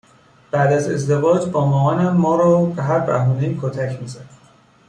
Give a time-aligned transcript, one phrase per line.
[0.51, 4.25] بعد از ازدواج با مامانم ما رو به هر بهونه ای کتک می زد